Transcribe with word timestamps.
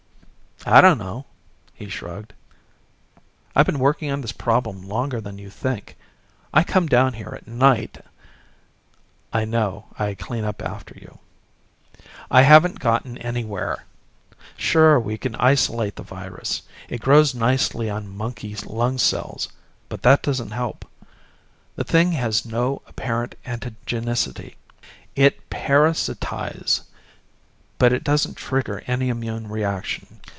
"I 0.63 0.79
don't 0.79 0.99
know." 0.99 1.25
He 1.73 1.89
shrugged, 1.89 2.33
"I've 3.55 3.65
been 3.65 3.79
working 3.79 4.11
on 4.11 4.21
this 4.21 4.31
problem 4.31 4.87
longer 4.87 5.19
than 5.19 5.39
you 5.39 5.49
think. 5.49 5.97
I 6.53 6.63
come 6.63 6.85
down 6.85 7.13
here 7.13 7.33
at 7.35 7.47
night" 7.47 8.05
"I 9.33 9.43
know. 9.43 9.87
I 9.97 10.13
clean 10.13 10.45
up 10.45 10.61
after 10.61 10.95
you." 11.01 11.17
"I 12.29 12.43
haven't 12.43 12.77
gotten 12.79 13.17
anywhere. 13.17 13.85
Sure, 14.55 14.99
we 14.99 15.17
can 15.17 15.33
isolate 15.37 15.95
the 15.95 16.03
virus. 16.03 16.61
It 16.89 17.01
grows 17.01 17.33
nicely 17.33 17.89
on 17.89 18.15
monkey 18.15 18.55
lung 18.63 18.99
cells. 18.99 19.49
But 19.89 20.03
that 20.03 20.21
doesn't 20.21 20.51
help. 20.51 20.85
The 21.75 21.83
thing 21.83 22.11
has 22.11 22.45
no 22.45 22.83
apparent 22.85 23.33
antigenicity. 23.47 24.57
It 25.15 25.49
parasitizes, 25.49 26.81
but 27.79 27.91
it 27.91 28.03
doesn't 28.03 28.35
trigger 28.37 28.83
any 28.85 29.09
immune 29.09 29.47
reaction. 29.49 30.19